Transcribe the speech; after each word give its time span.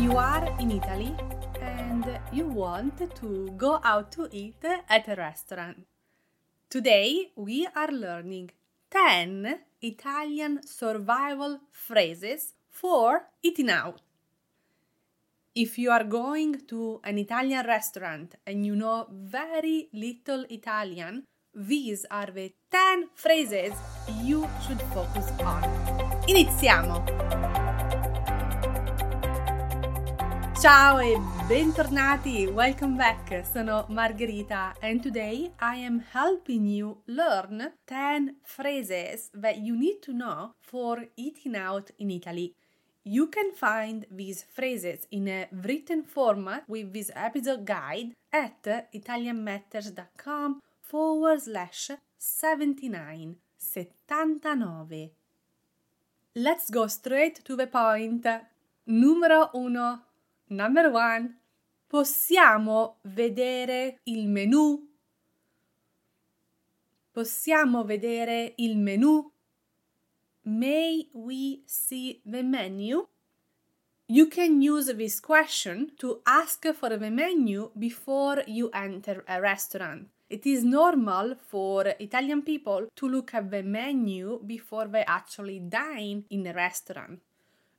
You 0.00 0.16
are 0.16 0.56
in 0.58 0.70
Italy 0.70 1.14
and 1.60 2.18
you 2.32 2.46
want 2.46 3.14
to 3.16 3.52
go 3.58 3.80
out 3.84 4.10
to 4.12 4.30
eat 4.32 4.64
at 4.88 5.06
a 5.08 5.14
restaurant. 5.14 5.84
Today 6.70 7.32
we 7.36 7.68
are 7.76 7.92
learning 7.92 8.52
10 8.90 9.58
Italian 9.82 10.62
survival 10.66 11.60
phrases 11.70 12.54
for 12.70 13.28
eating 13.42 13.68
out. 13.68 14.00
If 15.54 15.78
you 15.78 15.90
are 15.90 16.04
going 16.04 16.62
to 16.68 17.02
an 17.04 17.18
Italian 17.18 17.66
restaurant 17.66 18.36
and 18.46 18.64
you 18.64 18.74
know 18.74 19.06
very 19.12 19.90
little 19.92 20.46
Italian, 20.48 21.24
these 21.54 22.06
are 22.10 22.30
the 22.32 22.54
10 22.72 23.10
phrases 23.14 23.74
you 24.22 24.48
should 24.66 24.80
focus 24.94 25.30
on. 25.44 25.62
Iniziamo! 26.26 27.49
Ciao 30.60 31.00
e 31.00 31.18
bentornati! 31.46 32.44
Welcome 32.44 32.94
back! 32.94 33.46
Sono 33.50 33.86
Margherita 33.88 34.74
and 34.82 35.00
today 35.00 35.50
I 35.56 35.76
am 35.86 36.04
helping 36.12 36.66
you 36.66 37.00
learn 37.06 37.72
10 37.86 38.40
phrases 38.42 39.30
that 39.32 39.56
you 39.56 39.74
need 39.74 40.02
to 40.02 40.12
know 40.12 40.52
for 40.60 41.08
eating 41.14 41.56
out 41.56 41.90
in 41.96 42.10
Italy. 42.10 42.54
You 43.04 43.30
can 43.30 43.52
find 43.54 44.04
these 44.10 44.44
phrases 44.52 45.06
in 45.10 45.28
a 45.28 45.48
written 45.50 46.02
format 46.04 46.68
with 46.68 46.92
this 46.92 47.10
episode 47.14 47.64
guide 47.64 48.14
at 48.30 48.62
italianmatters.com 48.92 50.60
forward 50.82 51.40
slash 51.40 51.90
79 52.18 53.36
79. 53.56 55.10
Let's 56.34 56.68
go 56.68 56.86
straight 56.86 57.42
to 57.46 57.56
the 57.56 57.66
point. 57.66 58.26
Numero 58.84 59.48
1. 59.54 60.09
Number 60.52 60.90
1. 60.90 61.38
Possiamo 61.86 62.98
vedere 63.02 64.00
il 64.04 64.26
menu? 64.26 64.84
Possiamo 67.12 67.84
vedere 67.84 68.54
il 68.56 68.76
menu? 68.76 69.30
May 70.42 71.08
we 71.12 71.62
see 71.66 72.20
the 72.24 72.42
menu? 72.42 73.06
You 74.06 74.26
can 74.26 74.60
use 74.60 74.92
this 74.92 75.20
question 75.20 75.94
to 75.98 76.20
ask 76.24 76.66
for 76.72 76.98
the 76.98 77.10
menu 77.10 77.70
before 77.76 78.42
you 78.48 78.70
enter 78.72 79.22
a 79.28 79.40
restaurant. 79.40 80.08
It 80.28 80.46
is 80.46 80.64
normal 80.64 81.36
for 81.36 81.94
Italian 82.00 82.42
people 82.42 82.88
to 82.96 83.08
look 83.08 83.34
at 83.34 83.52
the 83.52 83.62
menu 83.62 84.40
before 84.44 84.88
they 84.88 85.04
actually 85.06 85.60
dine 85.60 86.24
in 86.28 86.44
a 86.48 86.52
restaurant. 86.52 87.20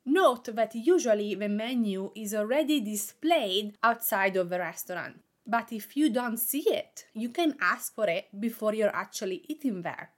Note 0.05 0.55
that 0.55 0.73
usually 0.73 1.35
the 1.35 1.47
menu 1.47 2.11
is 2.15 2.33
already 2.33 2.79
displayed 2.79 3.77
outside 3.83 4.35
of 4.35 4.49
the 4.49 4.57
restaurant, 4.57 5.21
but 5.45 5.71
if 5.71 5.95
you 5.95 6.09
don't 6.09 6.37
see 6.37 6.63
it, 6.67 7.05
you 7.13 7.29
can 7.29 7.55
ask 7.61 7.93
for 7.93 8.07
it 8.09 8.27
before 8.39 8.73
you're 8.73 8.95
actually 8.95 9.45
eating 9.47 9.83
there. 9.83 10.09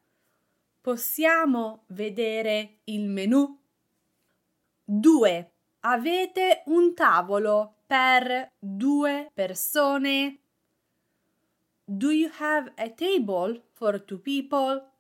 Possiamo 0.81 1.83
vedere 1.87 2.79
il 2.85 3.07
menu? 3.07 3.57
2. 4.85 5.51
Avete 5.81 6.63
un 6.67 6.93
tavolo 6.93 7.75
per 7.85 8.51
due 8.57 9.29
persone? 9.33 10.39
Do 11.85 12.11
you 12.11 12.29
have 12.39 12.71
a 12.77 12.89
table 12.89 13.61
for 13.73 13.99
two 13.99 14.19
people? 14.19 14.92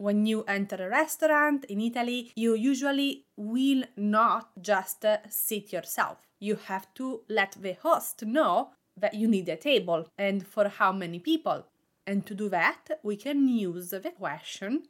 When 0.00 0.24
you 0.24 0.44
enter 0.48 0.76
a 0.76 0.88
restaurant 0.88 1.66
in 1.66 1.78
Italy, 1.78 2.32
you 2.34 2.54
usually 2.54 3.26
will 3.36 3.84
not 3.98 4.48
just 4.58 5.04
uh, 5.04 5.18
sit 5.28 5.74
yourself. 5.74 6.16
You 6.38 6.56
have 6.68 6.86
to 6.94 7.20
let 7.28 7.52
the 7.60 7.74
host 7.74 8.24
know 8.24 8.70
that 8.96 9.12
you 9.12 9.28
need 9.28 9.46
a 9.50 9.56
table 9.56 10.06
and 10.16 10.46
for 10.46 10.68
how 10.68 10.90
many 10.92 11.18
people. 11.18 11.66
And 12.06 12.24
to 12.24 12.34
do 12.34 12.48
that, 12.48 13.00
we 13.02 13.16
can 13.16 13.46
use 13.46 13.90
the 13.90 14.00
question 14.10 14.84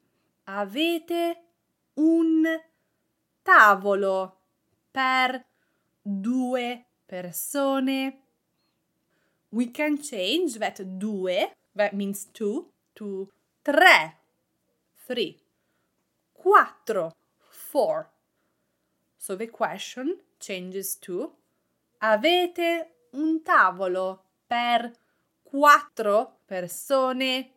Avete 0.46 1.34
un 1.96 2.46
tavolo 3.42 4.36
per 4.92 5.44
due 6.04 6.84
persone? 7.04 8.14
We 9.50 9.66
can 9.72 10.00
change 10.00 10.54
that 10.60 10.80
due, 11.00 11.48
that 11.74 11.94
means 11.94 12.26
two, 12.32 12.66
to 12.94 13.28
tre, 13.64 14.19
three, 15.10 15.36
quattro, 16.32 17.12
four. 17.50 18.08
So 19.18 19.34
the 19.34 19.48
question 19.48 20.18
changes 20.38 20.94
to 21.00 21.32
Avete 22.02 22.86
un 23.14 23.42
tavolo 23.42 24.20
per 24.46 24.92
quattro 25.42 26.36
persone? 26.46 27.50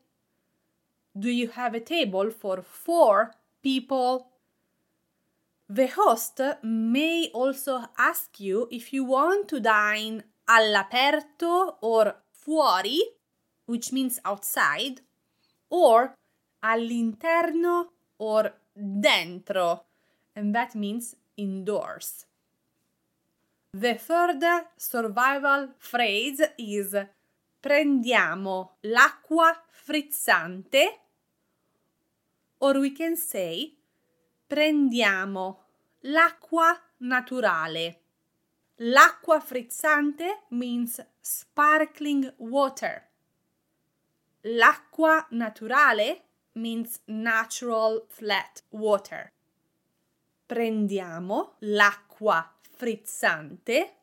Do 1.12 1.30
you 1.30 1.50
have 1.50 1.76
a 1.76 1.80
table 1.80 2.32
for 2.32 2.64
four 2.64 3.36
people? 3.62 4.32
The 5.70 5.88
host 5.88 6.42
may 6.64 7.30
also 7.34 7.86
ask 8.00 8.40
you 8.40 8.68
if 8.72 8.92
you 8.92 9.04
want 9.04 9.48
to 9.50 9.60
dine 9.60 10.24
all'aperto 10.50 11.78
or 11.82 12.16
fuori, 12.34 12.98
which 13.66 13.92
means 13.92 14.20
outside, 14.26 15.02
or 15.70 16.16
all'interno 16.64 17.92
or 18.18 18.54
dentro, 18.72 19.86
and 20.34 20.54
that 20.54 20.76
means 20.76 21.16
indoors. 21.36 22.26
The 23.72 23.96
third 23.96 24.44
survival 24.76 25.74
phrase 25.78 26.54
is 26.58 26.96
prendiamo 27.60 28.78
l'acqua 28.82 29.64
frizzante 29.72 31.00
or 32.60 32.78
we 32.78 32.92
can 32.92 33.16
say 33.16 33.76
prendiamo 34.46 35.64
l'acqua 36.02 36.80
naturale. 36.98 38.00
L'acqua 38.76 39.40
frizzante 39.40 40.44
means 40.50 41.04
sparkling 41.20 42.32
water. 42.38 43.10
L'acqua 44.42 45.26
naturale 45.32 46.33
means 46.56 47.00
natural 47.08 48.06
flat 48.08 48.62
water. 48.72 49.32
Prendiamo 50.46 51.56
l'acqua 51.60 52.48
frizzante. 52.62 53.96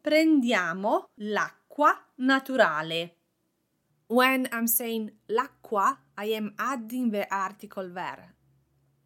Prendiamo 0.00 1.08
l'acqua 1.16 1.98
naturale. 2.16 3.14
When 4.08 4.46
I'm 4.52 4.68
saying 4.68 5.10
l'acqua, 5.28 5.98
I 6.16 6.34
am 6.34 6.54
adding 6.58 7.10
the 7.10 7.26
article 7.28 7.88
there. 7.92 8.34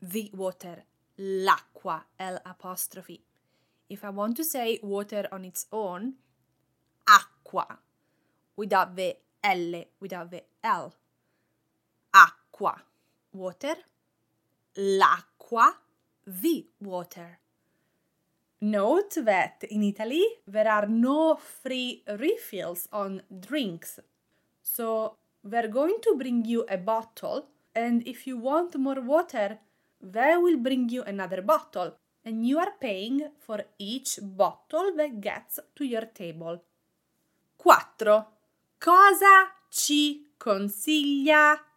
The 0.03 0.31
water, 0.35 0.85
l'acqua, 1.17 2.05
L 2.19 2.39
apostrophe. 2.45 3.25
If 3.89 4.05
I 4.05 4.11
want 4.11 4.37
to 4.37 4.45
say 4.45 4.79
water 4.83 5.27
on 5.33 5.45
its 5.45 5.67
own, 5.73 6.15
acqua, 7.09 7.79
without 8.57 8.95
the 8.95 9.17
L, 9.43 9.85
without 10.01 10.31
the 10.31 10.45
L. 10.63 10.95
Water, 13.33 13.77
l'acqua, 14.77 15.79
the 16.27 16.67
water. 16.81 17.39
Note 18.61 19.25
that 19.25 19.65
in 19.71 19.83
Italy 19.83 20.25
there 20.47 20.69
are 20.69 20.87
no 20.87 21.37
free 21.37 22.03
refills 22.19 22.87
on 22.93 23.23
drinks. 23.41 24.01
So 24.63 25.17
they're 25.43 25.69
going 25.69 25.97
to 26.03 26.15
bring 26.17 26.45
you 26.45 26.67
a 26.69 26.77
bottle, 26.77 27.49
and 27.75 28.07
if 28.07 28.27
you 28.27 28.37
want 28.37 28.77
more 28.77 29.01
water, 29.01 29.59
they 30.03 30.37
will 30.37 30.59
bring 30.59 30.91
you 30.91 31.03
another 31.05 31.41
bottle, 31.41 31.97
and 32.25 32.47
you 32.47 32.59
are 32.59 32.73
paying 32.79 33.31
for 33.39 33.65
each 33.79 34.19
bottle 34.21 34.93
that 34.97 35.21
gets 35.23 35.59
to 35.77 35.85
your 35.85 36.05
table. 36.05 36.63
4. 37.57 38.27
Cosa 38.79 39.53
ci 39.71 40.27
consiglia? 40.39 41.70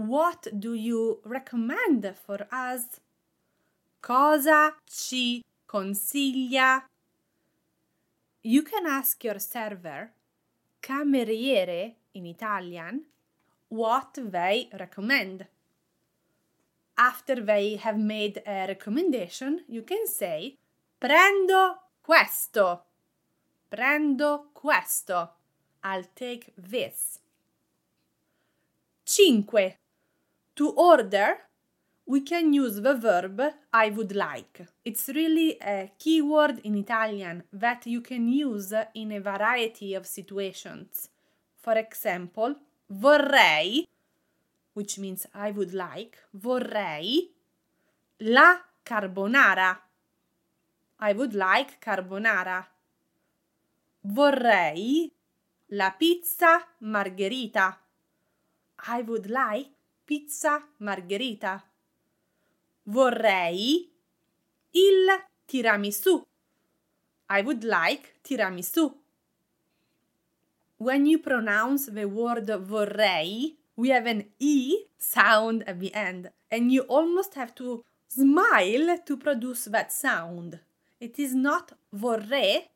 What 0.00 0.48
do 0.58 0.72
you 0.72 1.20
recommend 1.24 2.14
for 2.24 2.46
us? 2.50 3.00
Cosa 4.00 4.74
ci 4.86 5.44
consiglia? 5.66 6.86
You 8.42 8.62
can 8.62 8.86
ask 8.86 9.22
your 9.22 9.38
server, 9.38 10.10
cameriere 10.80 11.96
in 12.14 12.24
Italian, 12.24 13.04
what 13.68 14.14
they 14.14 14.70
recommend. 14.72 15.46
After 16.96 17.34
they 17.44 17.76
have 17.76 17.98
made 17.98 18.42
a 18.46 18.66
recommendation, 18.68 19.64
you 19.68 19.82
can 19.82 20.06
say 20.06 20.56
prendo 20.98 21.76
questo. 22.02 22.84
Prendo 23.70 24.46
questo. 24.54 25.28
I'll 25.84 26.08
take 26.14 26.54
this. 26.56 27.20
5. 29.04 29.79
To 30.60 30.68
order, 30.76 31.38
we 32.04 32.20
can 32.20 32.52
use 32.52 32.82
the 32.82 32.92
verb 32.94 33.40
I 33.72 33.88
would 33.88 34.14
like. 34.14 34.66
It's 34.84 35.08
really 35.08 35.56
a 35.58 35.90
keyword 35.98 36.58
in 36.64 36.74
Italian 36.74 37.44
that 37.50 37.86
you 37.86 38.02
can 38.02 38.28
use 38.28 38.74
in 38.94 39.12
a 39.12 39.20
variety 39.20 39.94
of 39.94 40.04
situations. 40.06 41.08
For 41.56 41.78
example, 41.78 42.56
vorrei, 42.92 43.86
which 44.74 44.98
means 44.98 45.26
I 45.32 45.50
would 45.50 45.72
like, 45.72 46.18
vorrei 46.36 47.30
la 48.20 48.58
carbonara. 48.84 49.78
I 50.98 51.12
would 51.14 51.32
like 51.32 51.80
carbonara. 51.80 52.66
Vorrei 54.04 55.10
la 55.70 55.90
pizza 55.98 56.62
margherita. 56.80 57.78
I 58.86 59.00
would 59.00 59.30
like 59.30 59.79
pizza 60.10 60.60
margherita. 60.78 61.62
Vorrei 62.82 63.88
il 64.72 65.06
tiramisù. 65.46 66.20
I 67.28 67.42
would 67.42 67.62
like 67.62 68.14
tiramisù. 68.20 68.92
When 70.78 71.06
you 71.06 71.20
pronounce 71.20 71.92
the 71.92 72.06
word 72.06 72.50
vorrei, 72.66 73.56
we 73.76 73.90
have 73.90 74.10
an 74.10 74.24
E 74.40 74.88
sound 74.98 75.62
at 75.68 75.78
the 75.78 75.94
end, 75.94 76.32
and 76.50 76.72
you 76.72 76.82
almost 76.88 77.34
have 77.34 77.54
to 77.54 77.84
smile 78.08 78.98
to 79.04 79.16
produce 79.16 79.70
that 79.70 79.92
sound. 79.92 80.58
It 80.98 81.20
is 81.20 81.34
not 81.34 81.78
vorrei, 81.92 82.68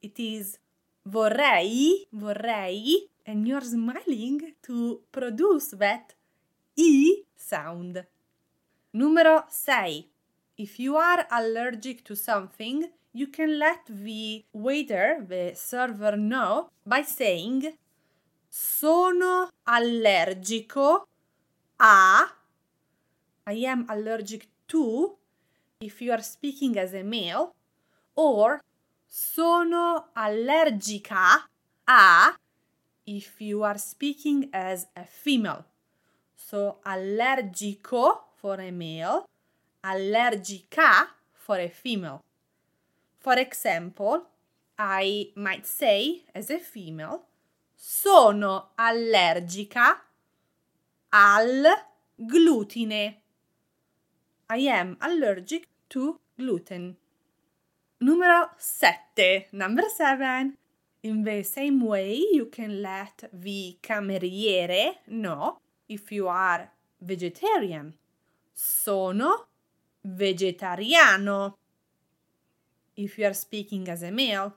it 0.00 0.18
is 0.18 0.58
vorrei, 1.04 2.06
vorrei, 2.14 3.10
and 3.26 3.46
you're 3.46 3.60
smiling 3.60 4.54
to 4.62 5.02
produce 5.12 5.76
that 5.76 6.14
E 6.76 7.24
sound. 7.36 8.06
Numero 8.94 9.44
6. 9.48 10.04
If 10.56 10.78
you 10.78 10.96
are 10.96 11.26
allergic 11.30 12.04
to 12.04 12.14
something, 12.14 12.90
you 13.12 13.26
can 13.26 13.58
let 13.58 13.80
the 13.88 14.44
waiter, 14.52 15.24
the 15.26 15.52
server, 15.54 16.16
know 16.16 16.70
by 16.86 17.02
saying 17.02 17.74
Sono 18.48 19.50
allergico 19.66 21.06
a. 21.78 22.26
I 23.46 23.52
am 23.64 23.86
allergic 23.88 24.48
to 24.68 25.16
if 25.80 26.00
you 26.00 26.12
are 26.12 26.22
speaking 26.22 26.78
as 26.78 26.94
a 26.94 27.02
male, 27.02 27.54
or 28.14 28.60
Sono 29.08 30.06
allergica 30.16 31.48
a 31.86 32.36
if 33.06 33.40
you 33.40 33.62
are 33.62 33.78
speaking 33.78 34.48
as 34.52 34.86
a 34.96 35.04
female. 35.04 35.66
So, 36.48 36.78
allergico 36.84 38.24
for 38.34 38.60
a 38.60 38.70
male, 38.70 39.24
allergica 39.84 41.08
for 41.32 41.58
a 41.58 41.68
female. 41.68 42.20
For 43.20 43.38
example, 43.38 44.26
I 44.78 45.32
might 45.36 45.66
say 45.66 46.24
as 46.34 46.50
a 46.50 46.58
female, 46.58 47.22
sono 47.74 48.70
allergica 48.76 49.98
al 51.10 51.64
glutine. 52.16 53.16
I 54.50 54.68
am 54.68 54.96
allergic 55.00 55.68
to 55.88 56.18
gluten. 56.36 56.96
Numero 58.00 58.50
7. 58.58 59.46
Number 59.52 59.88
7. 59.88 60.56
In 61.04 61.22
the 61.22 61.42
same 61.44 61.80
way, 61.86 62.16
you 62.32 62.46
can 62.46 62.82
let 62.82 63.28
the 63.32 63.78
cameriere 63.80 64.98
know 65.06 65.58
if 65.88 66.12
you 66.12 66.28
are 66.28 66.70
vegetarian 67.00 67.94
sono 68.52 69.48
vegetariano. 70.02 71.58
If 72.94 73.18
you 73.18 73.26
are 73.26 73.34
speaking 73.34 73.88
as 73.88 74.02
a 74.02 74.10
male, 74.10 74.52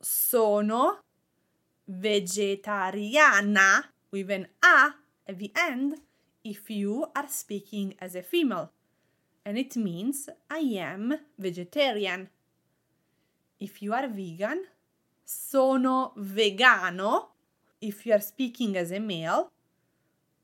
sono 0.00 1.00
vegetariana 1.88 3.84
with 4.10 4.30
an 4.30 4.46
a 4.62 4.94
at 5.26 5.38
the 5.38 5.50
end 5.56 6.00
if 6.44 6.70
you 6.70 7.06
are 7.14 7.28
speaking 7.28 7.94
as 7.98 8.14
a 8.14 8.22
female. 8.22 8.70
And 9.44 9.56
it 9.58 9.76
means 9.76 10.28
I 10.50 10.58
am 10.78 11.18
vegetarian. 11.38 12.28
If 13.58 13.80
you 13.80 13.94
are 13.94 14.08
vegan, 14.08 14.66
sono 15.24 16.12
vegano. 16.16 17.35
If 17.80 18.06
you 18.06 18.14
are 18.14 18.22
speaking 18.22 18.76
as 18.76 18.90
a 18.90 18.98
male, 18.98 19.50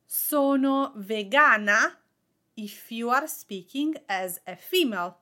sono 0.06 0.92
vegana 0.96 1.96
if 2.56 2.90
you 2.90 3.08
are 3.10 3.26
speaking 3.26 3.94
as 4.06 4.40
a 4.46 4.56
female. 4.56 5.16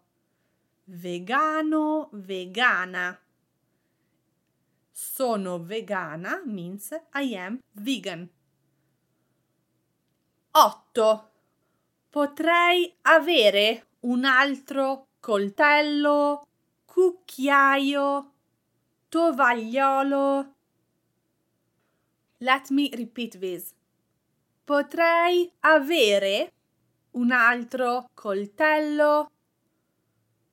Vegano, 0.88 2.08
vegana. 2.12 3.16
Sono 4.90 5.58
vegana 5.60 6.42
means 6.44 6.92
I 7.14 7.34
am 7.36 7.60
vegan. 7.74 8.28
8. 10.50 11.28
Potrei 12.10 12.92
avere 13.02 13.86
un 14.00 14.24
altro 14.24 15.06
coltello, 15.20 16.46
cucchiaio, 16.84 18.32
tovagliolo. 19.08 20.54
Let 22.42 22.70
me 22.70 22.90
repeat 22.96 23.38
this. 23.38 23.74
Potrei 24.64 25.52
avere 25.60 26.52
un 27.12 27.32
altro 27.32 28.08
coltello, 28.14 29.30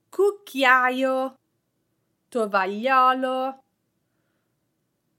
cucchiaio, 0.10 1.36
tovagliolo. 2.30 3.64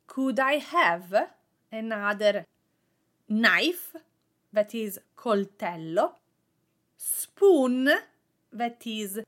Could 0.04 0.38
I 0.38 0.58
have 0.58 1.36
another 1.70 2.44
knife 3.28 3.94
that 4.52 4.74
is 4.74 5.00
coltello, 5.14 6.16
spoon 6.96 7.88
that 8.52 8.84
is 8.84 9.22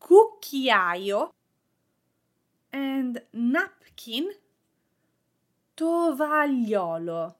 cucchiaio, 0.00 1.30
and 2.72 3.22
napkin 3.32 4.28
tovagliolo. 5.74 7.36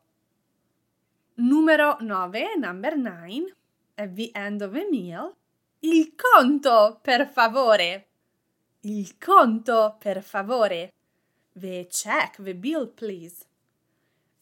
Numero 1.36 1.96
9, 2.00 2.58
number 2.58 2.96
9, 2.96 3.54
at 3.96 4.14
the 4.14 4.30
end 4.34 4.62
of 4.62 4.74
a 4.74 4.86
meal. 4.90 5.36
Il 5.80 6.14
conto, 6.14 6.98
per 7.02 7.26
favore. 7.26 8.06
Il 8.80 9.16
conto, 9.18 9.96
per 9.98 10.22
favore. 10.22 10.92
The 11.52 11.86
check, 11.88 12.36
the 12.42 12.54
bill, 12.54 12.88
please. 12.88 13.46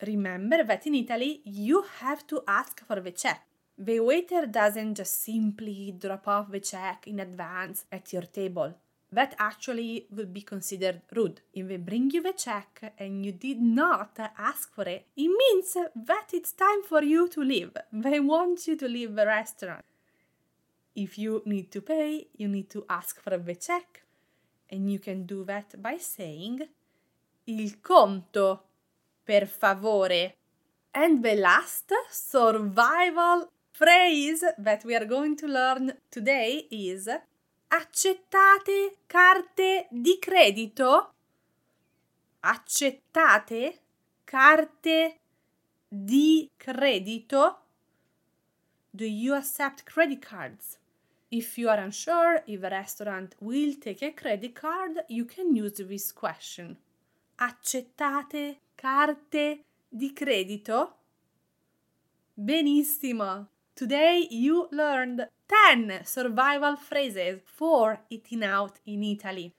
Remember 0.01 0.65
that 0.65 0.87
in 0.87 0.95
Italy 0.95 1.41
you 1.45 1.85
have 2.01 2.27
to 2.27 2.43
ask 2.47 2.85
for 2.85 3.01
the 3.01 3.13
check. 3.13 3.47
The 3.77 4.01
waiter 4.01 4.47
doesn't 4.47 4.97
just 4.97 5.23
simply 5.23 5.93
drop 5.97 6.27
off 6.27 6.51
the 6.51 6.61
check 6.61 7.07
in 7.07 7.21
advance 7.21 7.85
at 7.91 8.13
your 8.13 8.23
table 8.23 8.75
that 9.13 9.35
actually 9.39 10.07
would 10.11 10.33
be 10.33 10.41
considered 10.41 11.03
rude. 11.15 11.43
If 11.53 11.69
they 11.69 11.77
bring 11.77 12.11
you 12.11 12.23
the 12.23 12.33
check 12.33 12.95
and 12.99 13.25
you 13.25 13.33
did 13.33 13.61
not 13.61 14.19
ask 14.39 14.75
for 14.75 14.89
it, 14.89 15.07
it 15.17 15.29
means 15.29 15.77
that 15.95 16.29
it's 16.33 16.53
time 16.53 16.83
for 16.83 17.03
you 17.03 17.29
to 17.29 17.43
leave. 17.43 17.77
They 17.93 18.21
want 18.21 18.67
you 18.67 18.77
to 18.77 18.89
leave 18.89 19.15
the 19.15 19.27
restaurant. 19.27 19.85
If 20.95 21.19
you 21.19 21.43
need 21.45 21.71
to 21.73 21.83
pay, 21.83 22.29
you 22.37 22.49
need 22.49 22.71
to 22.71 22.85
ask 22.89 23.21
for 23.21 23.37
the 23.37 23.55
check, 23.55 24.03
and 24.71 24.91
you 24.91 24.99
can 24.99 25.25
do 25.27 25.45
that 25.45 25.81
by 25.81 25.99
saying 25.99 26.61
il 27.47 27.81
conto, 27.83 28.63
per 29.25 29.47
favore. 29.47 30.33
And 30.95 31.23
the 31.23 31.35
last 31.35 31.93
survival 32.11 33.51
phrase 33.73 34.45
that 34.59 34.85
we 34.85 34.95
are 34.95 35.07
going 35.07 35.37
to 35.37 35.47
learn 35.47 35.95
today 36.11 36.67
is 36.71 37.09
accettate 37.75 38.99
carte 39.07 39.89
di 39.91 40.19
credito? 40.19 41.15
Accettate 42.41 43.81
carte 44.25 45.21
di 45.89 46.51
credito? 46.55 47.61
Do 48.91 49.07
you 49.07 49.35
accept 49.35 49.85
credit 49.85 50.21
cards? 50.21 50.77
If 51.31 51.57
you 51.57 51.71
are 51.71 51.81
unsure 51.81 52.43
if 52.47 52.63
a 52.63 52.69
restaurant 52.69 53.37
will 53.41 53.79
take 53.79 54.03
a 54.03 54.13
credit 54.13 54.55
card, 54.55 55.07
you 55.09 55.25
can 55.25 55.57
use 55.57 55.83
this 55.83 56.13
question. 56.13 56.77
Accettate 57.37 58.59
carte 58.75 59.65
di 59.89 60.13
credito? 60.13 60.99
Benissimo! 62.35 63.49
Today 63.75 64.27
you 64.31 64.69
learned 64.73 65.27
10 65.53 66.05
survival 66.05 66.77
phrases 66.77 67.41
for 67.45 68.01
eating 68.09 68.43
out 68.43 68.79
in 68.87 69.03
Italy. 69.03 69.53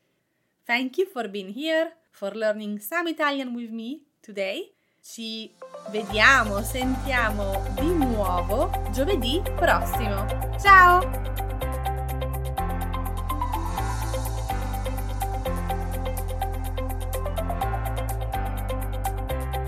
Thank 0.66 0.98
you 0.98 1.06
for 1.06 1.28
being 1.28 1.50
here, 1.50 1.92
for 2.12 2.32
learning 2.32 2.80
some 2.80 3.08
Italian 3.10 3.54
with 3.54 3.70
me 3.70 4.02
today, 4.22 4.72
Ci 5.04 5.52
vediamo, 5.92 6.62
sentiamo 6.62 7.62
di 7.76 7.94
nuovo 7.94 8.72
giovedì 8.92 9.42
prossimo. 9.56 10.26
Ciao! 10.58 11.53